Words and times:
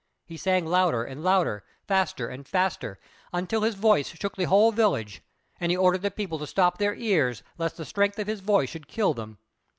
He 0.25 0.35
sang 0.35 0.65
louder 0.65 1.03
and 1.03 1.21
louder, 1.23 1.63
faster 1.87 2.27
and 2.27 2.47
faster, 2.47 2.97
until 3.31 3.61
his 3.61 3.75
voice 3.75 4.07
shook 4.07 4.35
the 4.35 4.45
whole 4.45 4.71
village; 4.71 5.21
and 5.59 5.71
he 5.71 5.77
ordered 5.77 6.01
the 6.01 6.09
people 6.09 6.39
to 6.39 6.47
stop 6.47 6.79
their 6.79 6.95
ears 6.95 7.43
lest 7.59 7.77
the 7.77 7.85
strength 7.85 8.17
of 8.17 8.25
his 8.25 8.39
voice 8.39 8.69
should 8.71 8.87
kill 8.87 9.13
them. 9.13 9.37